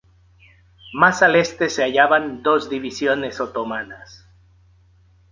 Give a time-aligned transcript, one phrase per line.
[0.93, 4.25] Más al este se hallaban dos divisiones otomanas.